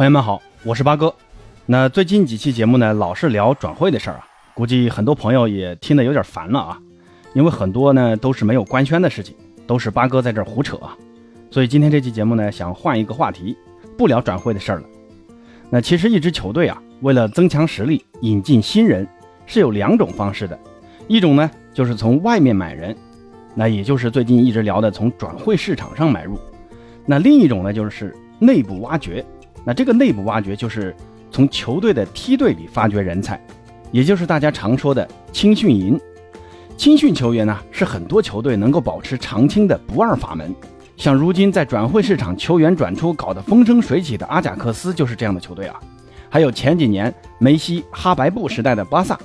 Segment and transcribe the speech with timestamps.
[0.00, 1.14] 朋友们好，我是八哥。
[1.66, 6.80] 那最近几期节目呢，老是聊转会的事儿啊，估计很多朋友也听得有点烦了啊。
[7.34, 9.36] 因为很多呢都是没有官宣的事情，
[9.66, 10.96] 都是八哥在这儿胡扯啊。
[11.50, 13.54] 所以今天这期节目呢，想换一个话题，
[13.98, 14.86] 不聊转会的事儿了。
[15.68, 19.06] 那其实一支球队啊，为了增强实力、引进新人，
[19.44, 20.58] 是有两种方式的。
[21.08, 22.96] 一种呢，就是从外面买人，
[23.54, 26.40] 那也就是最近一直聊的从转会市场上买入。
[27.04, 29.22] 那另一种呢，就是内部挖掘。
[29.64, 30.94] 那这个内部挖掘就是
[31.30, 33.40] 从球队的梯队里发掘人才，
[33.92, 36.00] 也就是大家常说的青训营。
[36.76, 40.54] 青训球员呢，是很多球队能够保持长青的不二法门。
[40.96, 45.78] 像如今在转会市场球员转出搞得风生水起的阿贾克斯就是这样的球队啊。
[46.28, 49.18] 还有前几年梅西、哈白布时代的巴萨，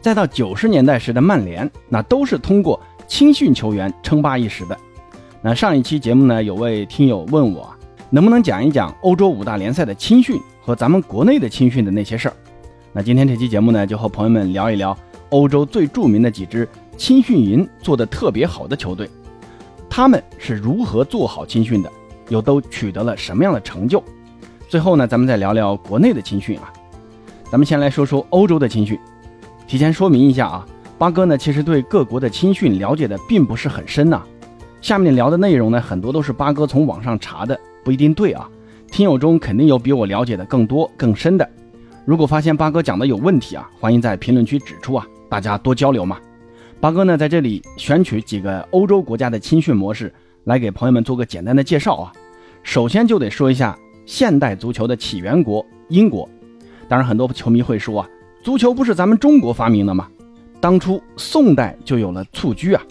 [0.00, 4.76] 再到九十年代时的曼联，那都是通过青训球员称霸一时的。
[5.40, 7.71] 那上一期节目呢，有位听友问我。
[8.14, 12.36] 能不能讲一讲欧洲五大联赛的青训和咱们国内的青训的那些事儿？
[12.92, 14.94] 那今天这期节目呢，就和朋友们聊一聊
[15.30, 19.08] 欧洲最著名的几支青训营做的特别好的球队，
[19.88, 21.90] 他们是如何做好青训的，
[22.28, 24.04] 又都取得了什么样的成就？
[24.68, 26.70] 最后呢，咱们再聊聊国内的青训啊。
[27.50, 28.98] 咱们先来说说欧洲的青训。
[29.66, 30.66] 提前说明一下啊，
[30.98, 34.22] 八哥呢其实对各国的青训了解的并不是很深呐。
[34.82, 37.58] 下面聊的内容呢，很多都是八哥从网上查的。
[37.84, 38.48] 不一定对啊，
[38.90, 41.48] 听友中肯定有比我了解的更多更深的。
[42.04, 46.18] 如果发现八哥讲的有问题啊，欢迎在评论区指出啊，大家多交流嘛。
[46.80, 50.12] 八哥呢在这里选取几个欧洲国家的青训模式
[50.44, 52.12] 来给朋友们做个简单的介绍啊。
[52.64, 56.28] 首先就得说一下现代足球的起源国英国。
[56.88, 58.08] 当然很多球迷会说啊，
[58.42, 60.08] 足球不是咱们中国发明的吗？
[60.60, 62.82] 当初宋代就有了蹴鞠啊。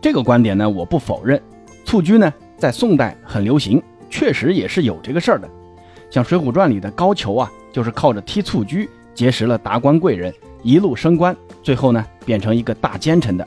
[0.00, 1.40] 这个观点呢我不否认，
[1.84, 3.82] 蹴鞠呢在宋代很流行。
[4.10, 5.48] 确实也是有这个事儿的，
[6.10, 13.46] 像《水浒传》里的高俅啊，就是靠着踢蹴鞠结识了达官贵人，一路升官，最后呢变成一个大奸臣的。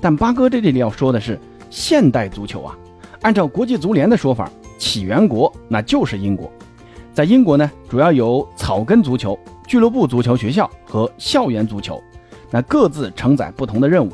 [0.00, 1.38] 但八哥这里要说的是，
[1.70, 2.76] 现代足球啊，
[3.20, 6.50] 按照国际足联的说法，起源国那就是英国。
[7.14, 12.02] 在英国呢，主要有草根足球、俱乐部足球学校和校园足球，
[12.50, 14.10] 那各自承载不同的任务。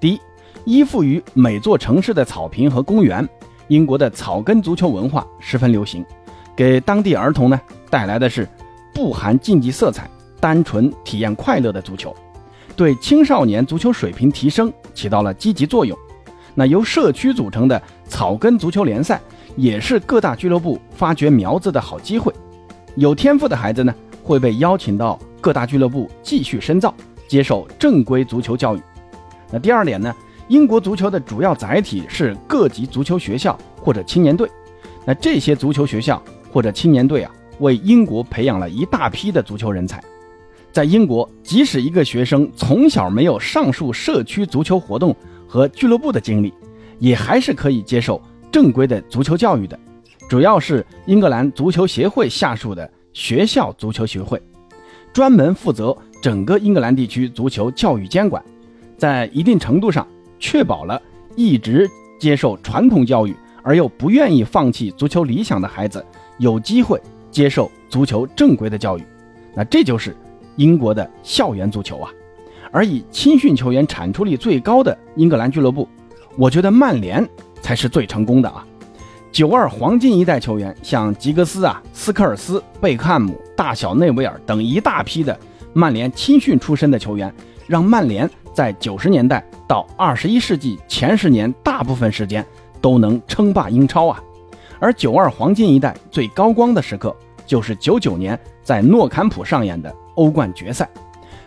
[0.00, 0.20] 第一，
[0.64, 3.26] 依附于每座城市的草坪和公园。
[3.70, 6.04] 英国的草根足球文化十分流行，
[6.56, 8.46] 给当地儿童呢带来的是
[8.92, 10.10] 不含竞技色彩、
[10.40, 12.14] 单纯体验快乐的足球，
[12.74, 15.96] 对青少年足球水平提升起到了积极作用。
[16.52, 19.20] 那由社区组成的草根足球联赛
[19.54, 22.34] 也是各大俱乐部发掘苗子的好机会。
[22.96, 23.94] 有天赋的孩子呢
[24.24, 26.92] 会被邀请到各大俱乐部继续深造，
[27.28, 28.82] 接受正规足球教育。
[29.52, 30.12] 那第二点呢？
[30.50, 34.50] 英国足球的主要载体是各级足球学校或者青年队，
[35.04, 37.30] 那这些足球学校或者青年队啊，
[37.60, 40.02] 为英国培养了一大批的足球人才。
[40.72, 45.14] 在英国，即使一个学生从小没有上述社区足球活动
[45.46, 46.52] 和俱乐部的经历，
[46.98, 49.78] 也还是可以接受正规的足球教育的。
[50.28, 54.42] 主要是英格兰足球协会下属的学校足球学会，
[55.12, 58.44] 专门负责整个英格兰地区足球教育监管，
[58.98, 60.04] 在一定程度上。
[60.40, 61.00] 确保了
[61.36, 66.04] 一直接受传统教育而又不愿意放弃足球理想的孩子
[66.38, 69.04] 有机会接受足球正规的教育，
[69.54, 70.16] 那这就是
[70.56, 72.10] 英国的校园足球啊。
[72.72, 75.88] 而以青训球员产出率最高的英格兰俱乐部，
[76.36, 77.28] 我觉得曼联
[77.60, 78.66] 才是最成功的啊。
[79.30, 85.38] 九二黄金一代球员，像吉格斯啊、斯科尔斯、贝克汉姆、大小内维尔等一大批的
[85.72, 87.32] 曼联青训出身的球员，
[87.66, 88.28] 让曼联。
[88.52, 92.44] 在九十年代到二十一世纪前十年，大部分时间
[92.80, 94.22] 都能称霸英超啊。
[94.78, 97.14] 而九二黄金一代最高光的时刻，
[97.46, 100.88] 就是九九年在诺坎普上演的欧冠决赛。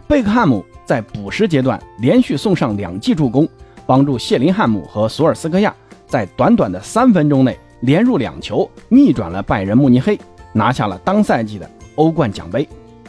[0.08, 3.48] 贝克汉姆在补时阶段连续送上两记助攻，
[3.86, 5.74] 帮助谢林汉姆和索尔斯克亚
[6.06, 10.20] 在短短的三分钟内连入两球，逆转了拜仁慕尼黑，
[10.52, 12.68] 拿下了当赛季的欧冠奖杯。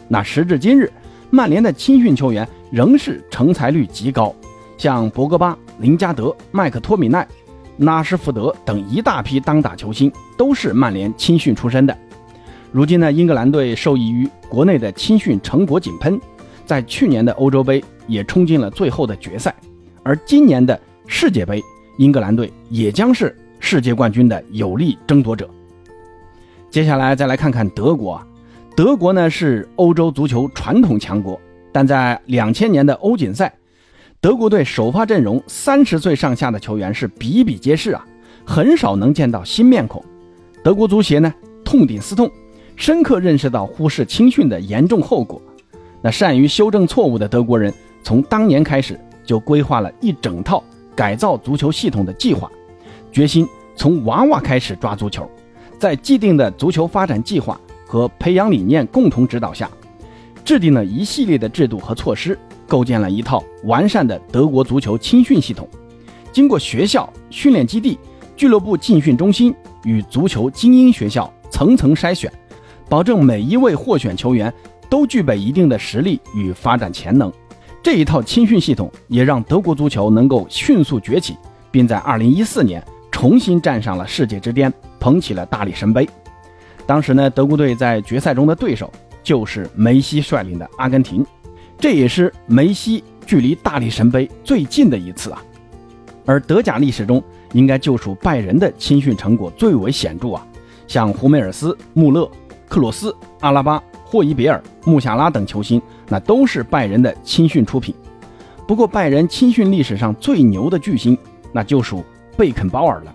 [0.09, 0.91] 那时至今日，
[1.35, 2.49] 曼联的青训球员。
[2.71, 4.35] 仍是成才率极高，
[4.77, 7.25] 像博格巴、林加德、麦克托米奈、
[7.77, 11.97] 拉什福德等一大批当打球星都是曼联青训出身的。
[12.73, 16.21] 如今呢，英格兰队受益于国内的青训成果井喷，
[16.67, 19.55] 在去年的欧洲杯也冲进了最后的决赛，
[20.03, 20.77] 而今年的
[21.07, 21.63] 世界杯，
[21.97, 25.49] 英格兰队也将是世界冠军的有力争夺者。
[26.71, 28.21] 接下来再来看看德国，
[28.77, 31.41] 德国呢是欧洲足球传统强国。
[31.71, 33.53] 但在两千年的欧锦赛，
[34.21, 38.05] 德国队首发阵容三十岁上下的球员是比比皆是啊，
[38.45, 40.05] 很少能见到新面孔。
[40.63, 41.33] 德国足协呢
[41.65, 42.31] 痛定思痛，
[42.77, 45.41] 深刻认识到忽视青训的严重后果。
[46.01, 47.73] 那善于修正错误的德国人，
[48.03, 50.63] 从当年开始就规划了一整套
[50.95, 52.51] 改造足球系统的计划，
[53.11, 55.29] 决心从娃娃开始抓足球，
[55.79, 57.61] 在既定的足球发展计划
[57.95, 59.71] 和培养理念共同指导下，
[60.45, 62.37] 制定了一系列的制度和措施，
[62.67, 65.69] 构建了一套完善的德国足球青训系统。
[66.33, 67.97] 经过学校、训练基地、
[68.35, 69.55] 俱乐部进训中心
[69.85, 72.33] 与足球精英学校层层筛选，
[72.89, 74.53] 保证每一位获选球员。
[74.91, 77.33] 都具备一定的实力与发展潜能，
[77.83, 81.37] 这一套青训系统也让德国足球能够迅速崛起，
[81.71, 86.09] 并在2014年重新站上了世界之巅，捧起了大力神杯。
[86.87, 88.93] 当时呢，德国队在决赛中的对手
[89.23, 91.25] 就是梅西率领的阿根廷，
[91.79, 95.43] 这也是梅西距离大力神杯最近的一次啊。
[96.27, 97.23] 而德甲历史中，
[97.53, 100.47] 应该就属拜仁的青训成果最为显著啊，
[100.87, 102.31] 像胡梅尔斯、穆勒、
[102.69, 103.83] 克罗斯、阿拉巴。
[104.07, 107.93] 霍伊别尔、穆夏拉等球星，那都是拜仁的青训出品。
[108.69, 111.19] 不过，拜仁青训历史上最牛的巨星，
[111.53, 112.05] 那就属
[112.37, 113.13] 贝肯鲍尔了。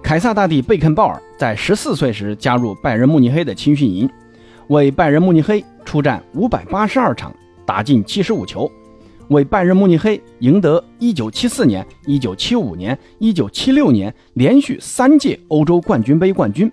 [0.00, 4.08] 凯撒大帝贝肯鲍尔在十四岁时加入拜仁慕尼黑的青训营，
[4.68, 7.34] 为拜仁慕尼黑出战五百八十二场，
[7.66, 8.70] 打进七十五球，
[9.28, 16.70] 为拜仁慕尼黑赢得一九七四年、一九七五年、一九七六年连续三届欧洲冠军杯冠军，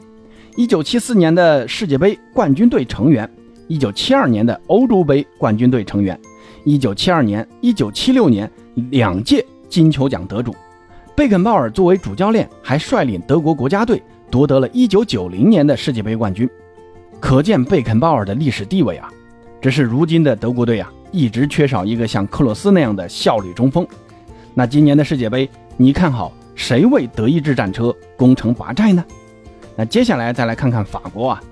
[0.55, 3.29] 一九七四年的世界杯冠军队成员。
[3.67, 6.19] 一九七二年的欧洲杯冠军队成员，
[6.63, 8.49] 一九七二年、一九七六年
[8.91, 10.53] 两届金球奖得主，
[11.15, 16.49] 贝肯鲍尔作为主教练，还率领德国国家队夺得了一九九零年的世界杯冠军，
[17.19, 19.07] 可见贝肯鲍尔的历史地位啊！
[19.61, 23.85] 只是如今的德国队啊，一直缺少一个像克洛斯那样的效率中锋。
[24.55, 25.47] 那今年的世界杯，
[25.77, 29.05] 你看好谁为德意志战车攻城拔寨呢？
[29.75, 31.43] 那接下来再来看看法国啊，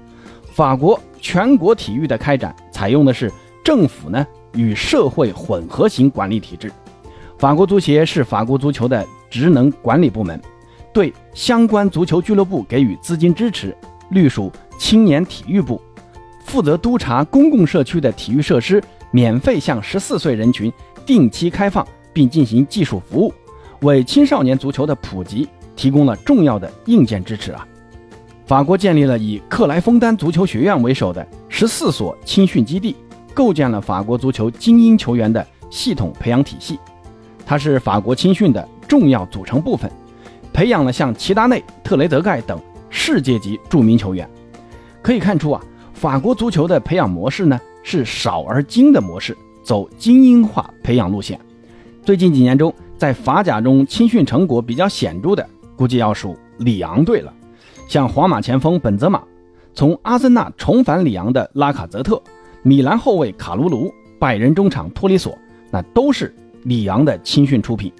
[0.51, 0.99] 法国。
[1.19, 3.31] 全国体育的开展采用的是
[3.63, 4.25] 政府呢
[4.55, 6.71] 与社会混合型管理体制。
[7.37, 10.41] 法国足协是法国足球的职能管理部门，
[10.93, 13.75] 对相关足球俱乐部给予资金支持，
[14.09, 15.81] 隶属青年体育部，
[16.45, 20.71] 负责督查公共社区的体育设施免费向十四岁人群
[21.05, 23.33] 定期开放，并进行技术服务，
[23.81, 27.65] 为青少年足球的普及提供了重要的硬件支持啊。
[28.45, 32.95] 法国建立了以克莱枫丹足球学院为首的十四所青训基地，
[33.33, 36.77] 构建了法国足球精英球员的系统培养体系。
[37.45, 39.89] 它是法国青训的重要组成部分，
[40.53, 42.59] 培养了像齐达内、特雷德盖等
[42.89, 44.29] 世界级著名球员。
[45.01, 45.61] 可以看出啊，
[45.93, 51.39] 法国足球的培养模式呢是少而精的模式，走精英化培养路线。
[52.03, 57.33] 最近几年中，在法甲中青训成果比较显著的，估计要数里昂队了。
[57.87, 59.21] 像皇马前锋本泽马，
[59.73, 62.21] 从阿森纳重返里昂的拉卡泽特，
[62.61, 65.37] 米兰后卫卡卢卢，拜仁中场托里索，
[65.71, 66.33] 那都是
[66.63, 67.91] 里昂的青训出品。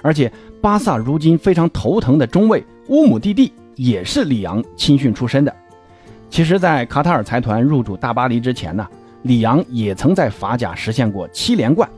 [0.00, 5.54] 而且巴萨如今非常头疼的中卫乌姆蒂蒂也是里昂青训出身的。
[6.30, 8.86] 其实，在卡塔尔财团入主大巴黎之前呢，
[9.22, 11.88] 里昂也曾在法甲实现过七连冠。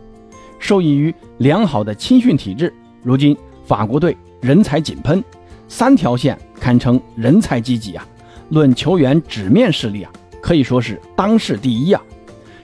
[0.59, 2.73] 受益于良好的青训体制，
[3.03, 5.23] 如今法国队人才井喷。
[5.69, 8.07] 三条线堪称人才济济啊！
[8.49, 12.03] 论球员纸面实力啊，可以说是当世第一啊。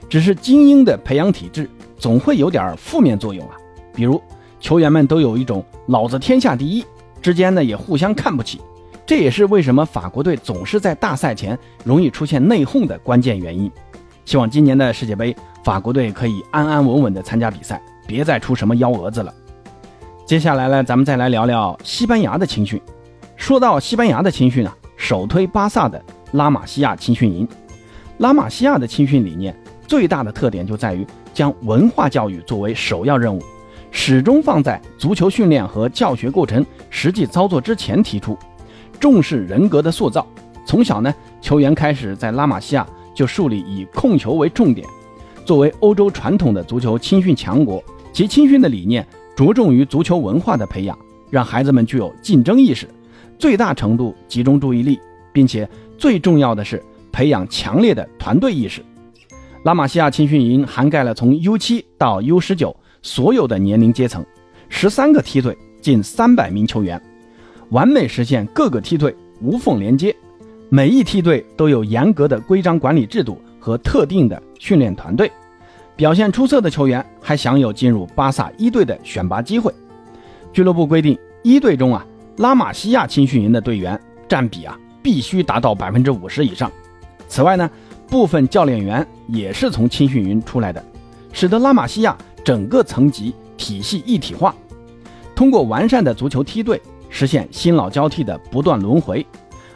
[0.09, 3.55] 只是精英的培养体制总会有点负面作用啊，
[3.93, 4.21] 比如
[4.59, 6.85] 球员们都有一种“老子天下第一”，
[7.21, 8.59] 之间呢也互相看不起。
[9.05, 13.71] 这也是为什么法国队总是在大赛前容易出现内讧的关键原因。
[14.25, 15.33] 希望今年的世界杯，
[15.63, 19.33] 法国队可以安安稳稳地参加比赛，别再出什么幺蛾子了。
[20.25, 22.81] 接下来呢，咱们再来聊聊西班牙的青训。
[23.37, 27.47] 说到西班牙的青训啊，首推巴萨的拉玛西亚青训营。
[28.17, 29.55] 拉玛西亚的青训理念
[29.87, 33.41] 最大的特点就在于将文化教育作为首要任务，
[33.99, 38.37] 始终放在足球训练和教学过程实际操作之前提出，
[38.99, 40.25] 重视人格的塑造。
[40.67, 41.11] 从小呢，
[41.41, 44.87] 球员开始在拉玛西亚就树立以控球为重点。
[45.43, 50.95] 作为欧洲传统的足球青训强国，其青训的理念着重于足球文化的培养，
[51.31, 52.87] 让孩子们具有竞争意识。
[53.39, 54.99] 最大程度集中注意力，
[55.33, 58.85] 并且最重要的是培养强烈的团队意识。
[59.63, 64.25] 拉玛西亚青训营涵盖了从 U7 到 U19 所有的年龄阶层，
[64.69, 67.01] 十三个梯队，近三百名球员，
[67.69, 70.15] 完美实现各个梯队无缝连接。
[70.69, 75.31] 每一梯队都有严格的规章管理制度和特定的训练团队，
[75.95, 79.73] 表现出色的球员还享有进入巴萨一队的选拔机会。
[80.51, 82.05] 俱乐部规定，一队中啊。
[82.37, 83.99] 拉玛西亚青训营的队员
[84.29, 86.71] 占比啊，必须达到百分之五十以上。
[87.27, 87.67] 此外呢，
[88.07, 90.85] 部分教练员也是从青训营出来的，
[91.33, 94.55] 使得拉玛西亚整个层级体系一体化，
[95.35, 99.25] 通过完善的足球梯队，实现新老交替的不断轮回。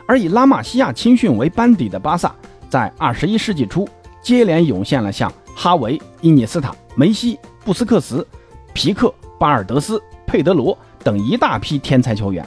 [0.07, 2.35] 而以拉玛西亚青训为班底的巴萨，
[2.69, 3.87] 在二十一世纪初
[4.21, 8.25] 接连涌现了像哈维、伊涅斯塔、梅西、布斯克茨、
[8.73, 12.45] 皮克、巴尔德斯、佩德罗等一大批天才球员。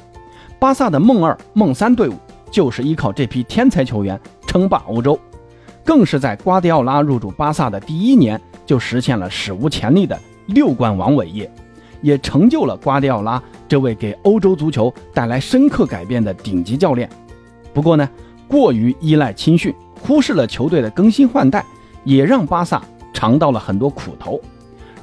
[0.59, 2.14] 巴萨的梦二、梦三队伍
[2.50, 5.18] 就是依靠这批天才球员称霸欧洲，
[5.85, 11.50] 更是在瓜迪奥拉入主巴萨的第一年就实现了史无前例的六冠王伟业，
[12.00, 17.09] 也成就了瓜迪奥拉这位给欧洲足球带来深刻改变的顶级教练。
[17.73, 18.09] 不过呢，
[18.49, 21.64] 过于依赖青训，忽视了球队的更新换代，
[22.04, 24.40] 也让巴萨尝到了很多苦头。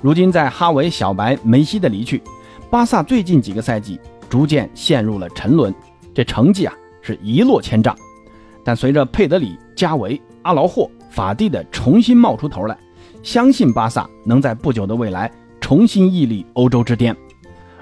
[0.02, 2.22] 如今在哈维、小白、梅西的离去，
[2.70, 4.00] 巴萨最近几个赛季。
[4.30, 5.76] 逐渐陷入了沉沦，
[6.14, 7.94] 这成绩啊是一落千丈。
[8.64, 12.78] 但随着佩德里、加维、阿劳霍、法蒂的重新冒出头来，
[13.24, 17.16] 相信巴萨能在不久的未来重新屹立欧洲之巅。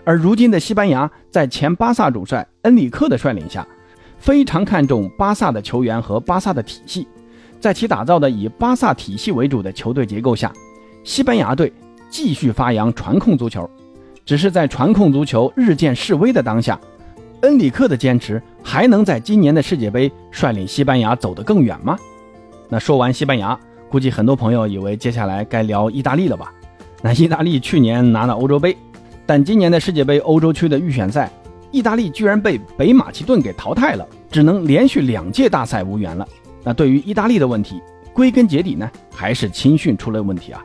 [0.04, 3.66] 而如今的西班牙，在前巴萨主帅恩里克的率领下，
[4.18, 7.08] 非常看重巴萨的球员和巴萨的体系。
[7.60, 10.52] 在其打造的以巴萨体系为主的球队结构下，
[11.04, 11.72] 西班牙队
[12.10, 13.70] 继续发扬传控足球。
[14.26, 16.80] 只是在传控足球日渐式微的当下，
[17.42, 21.98] 恩里克的坚持还能在今年的世界杯率领西班牙走得更远吗？
[22.70, 26.54] 那说完西班牙，估计很多朋友以为接下来该聊意大利了吧？
[27.02, 28.76] 那意大利去年拿了欧洲杯，
[29.26, 31.32] 但今年的世界杯欧洲区的预选赛，
[31.72, 36.28] 意大利居然被北马其顿给淘汰了，只能连续两届大赛无缘了。
[36.64, 37.82] 那对于意大利的问题，
[38.14, 40.64] 归根结底呢，还是青训出了问题啊。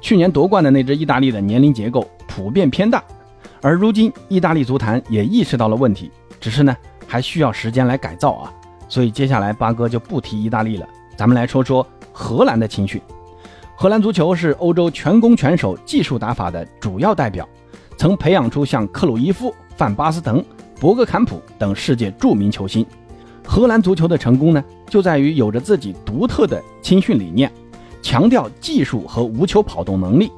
[0.00, 3.02] 去年夺冠的那支意大利的年龄结构普遍偏大，
[3.62, 6.10] 而如今意大利足坛也意识到了问题，
[6.40, 8.52] 只是呢还需要时间来改造啊。
[8.88, 11.86] 所以接下来八哥就不提意大利了，咱们来说说
[12.18, 13.00] 荷兰的青训。
[13.76, 17.48] 荷兰足球是欧洲全攻全守技术打法的主要代表，
[17.96, 20.44] 曾培养出像克鲁伊夫、范巴斯滕、
[20.80, 22.84] 博格坎普等世界著名球星。
[23.46, 27.50] 荷兰足球的成功呢，就在于有着自己独特的青训理念。
[28.02, 30.32] 强调技术和无球跑动能力、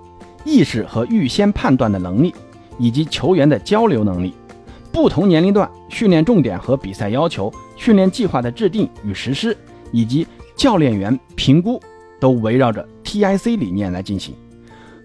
[0.45, 2.35] 意识和预先判断的能力，
[2.79, 4.35] 以及球员的交流能力。
[4.93, 9.57] 不同年龄段训练重点和比赛要求、训练计划的制定与实施，
[9.93, 10.27] 以及
[10.61, 11.81] 教练员评估，
[12.21, 14.35] 都围绕着 TIC 理念来进行。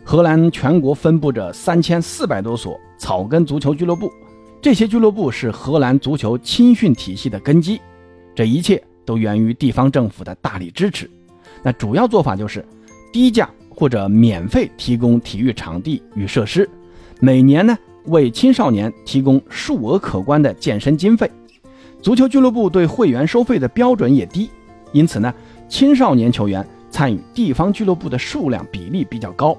[0.03, 4.11] 荷兰全国分布着三千四百多所草根足球俱乐部，
[4.61, 7.79] 这些俱乐部是荷兰足球青训体系的根基。
[8.35, 11.09] 这一切都源于地方政府的大力支持。
[11.63, 12.61] 那主要做法就是
[13.13, 16.69] 低价或者免费提供体育场地与设施，
[17.21, 21.31] 每年呢为青少年提供数额可观的健身经费。
[22.01, 24.49] 足球俱乐部对会员收费的标准也低，
[24.95, 25.33] 因此呢
[25.67, 29.57] 青少年球员参与地方俱乐部的数量比例比较高，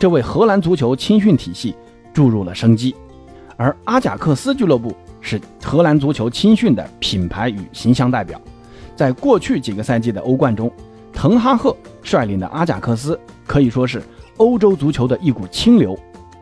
[0.00, 1.76] 这为荷兰足球青训体系
[2.12, 2.92] 注入了生机。
[3.56, 8.40] 而阿贾克斯俱乐部是荷兰足球青训的品牌与形象代表，
[8.96, 10.70] 在过去几个赛季的欧冠中。
[11.12, 14.02] 滕哈赫率领的阿贾克斯可以说是
[14.38, 15.96] 欧洲足球的一股清流，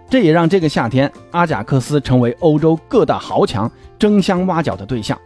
[0.09, 5.19] 这也让这个夏天阿贾克斯成为欧洲各大豪强争相挖角的对象。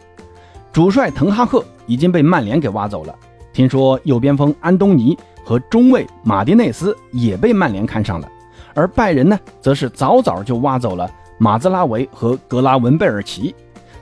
[0.75, 3.15] 主帅滕哈赫已经被曼联给挖走了，
[3.53, 8.29] 听说右边锋安东尼和中卫马丁内斯也被曼联看上了，
[8.73, 13.55] 而拜仁呢，则是早早就挖走了马兹拉维和格拉文贝尔奇，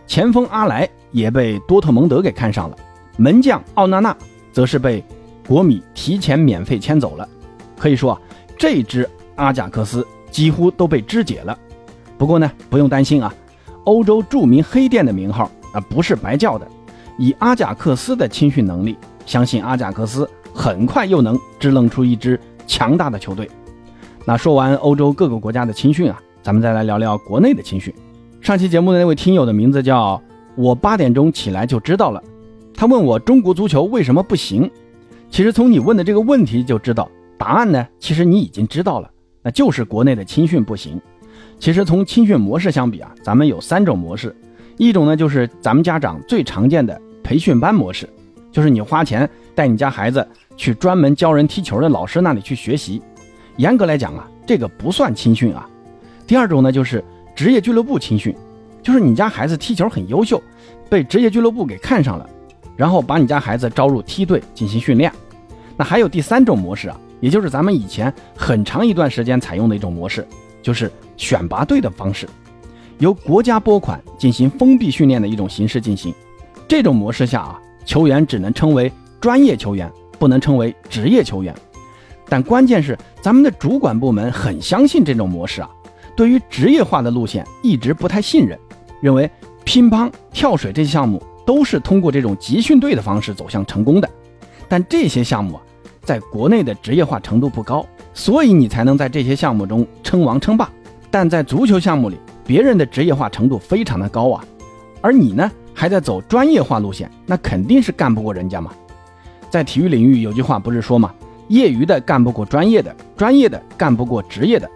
[0.08, 2.75] 前锋阿莱也被多特蒙德给看上了，
[3.18, 4.18] 门将奥纳纳
[4.51, 5.03] 则是被。
[5.46, 7.27] 国米提前免费签走了，
[7.77, 8.22] 可以说啊，
[8.58, 11.56] 这支阿贾克斯几乎都被肢解了。
[12.18, 13.32] 不过呢，不用担心啊，
[13.84, 16.65] 欧洲著名黑店的名号啊不是白叫的。
[17.18, 23.50] 以阿贾克斯的青训能力，相信阿贾克斯很快又能支棱出一支强大的球队。
[24.25, 27.94] 那说完欧洲各个国家的青训啊，咱们再来聊聊国内的青训。
[28.42, 30.22] 上期节目的那位听友的名字叫
[30.56, 32.24] 我八点钟起来就知道了，
[32.74, 34.70] 他问我中国足球为什么不行。
[35.30, 37.88] 其实从你问的这个问题就知道答案呢。
[38.00, 39.10] 其实你已经知道了，
[39.42, 41.00] 那就是国内的青训不行。
[41.60, 44.36] 其实从青训模式相比啊，咱们有三种模式。
[44.77, 48.10] 一种呢就是咱们家长最常见的培训班模式，
[48.51, 50.27] 就是你花钱带你家孩子
[50.58, 53.01] 去专门教人踢球的老师那里去学习。
[53.58, 55.70] 严格来讲啊，这个不算青训啊。
[56.25, 57.03] 第二种呢就是
[57.36, 58.36] 职业俱乐部青训，
[58.82, 60.42] 就是你家孩子踢球很优秀，
[60.89, 62.27] 被职业俱乐部给看上了，
[62.75, 65.12] 然后把你家孩子招入梯队进行训练。
[65.77, 70.27] 那还有第三种模式啊，也就是咱们以前很长一段时间采用的一种模式，
[70.62, 72.27] 就是选拔队的方式，
[73.00, 76.14] 由国家拨款进行封闭训练的一种形式进行。
[76.68, 81.54] 这种模式下啊，球员只能称为专业球员，不能称为职业球员。
[82.30, 85.70] 但关键是咱们的主管部门很相信这种模式啊，
[86.16, 88.58] 对于职业化的路线一直不太信任，
[89.02, 89.30] 认为
[89.64, 94.10] 乒乓、跳水这些项目都是通过这种集训队的方式走向成功的。
[94.68, 95.62] 但这些项目啊，
[96.02, 100.70] 在国内的职业化程度不高，所以你才能在这些项目中称王称霸。
[101.12, 104.44] 但在足球项目里，别人的职业化程度非常的高啊，
[105.02, 108.72] 而你呢还在走专业化路线，那肯定是干不过人家嘛。
[109.50, 111.14] 在体育领域有句话不是说嘛？
[111.50, 114.70] 业余的干不过专业的，专业的干不过职业的，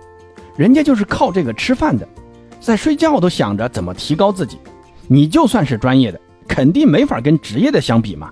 [0.55, 2.07] 人家就是靠这个吃饭的，
[2.59, 4.57] 在睡觉都想着怎么提高自己。
[5.07, 8.29] 你就算是专业的，肯定没法跟职业的相比嘛。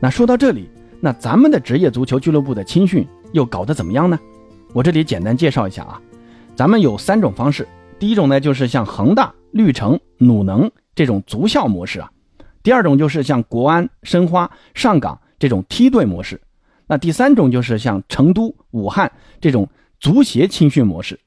[0.00, 0.68] 那说到这里，
[1.00, 4.18] 那咱们的职业足球俱乐部的青训又搞得怎么样呢？
[4.72, 6.00] 我这里简单介绍一下啊，
[6.56, 7.68] 咱们有三种方式。
[7.98, 12.08] 第一种呢，就是像恒大、绿城、鲁能这种足校模式啊；
[12.62, 16.40] 第二种就是像国安、申花、上港这种梯队模式。
[16.86, 19.10] 那第三种就是像成都、武汉
[19.40, 21.18] 这种足协青训模式。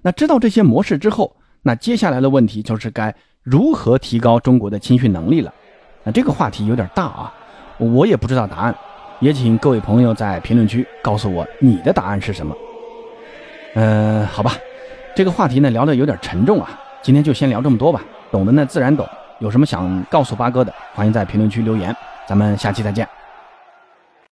[0.00, 5.52] 那知道这些模式之后，那接下来的问题就是该如何提高中国的青训能力了。
[6.04, 7.34] 那这个话题有点大啊，
[7.78, 8.74] 我也不知道答案，
[9.20, 12.56] 也请各位朋友在评论区告诉我你的答案是什么。
[13.74, 14.52] 嗯，好吧，
[15.14, 16.70] 这个话题呢聊的有点沉重啊，
[17.02, 18.00] 今天就先聊这么多吧。
[18.30, 19.06] 懂的呢自然懂，
[19.40, 21.94] 有什么想告诉八哥的，欢迎在评论区留言。
[22.26, 23.06] 咱们下期再见。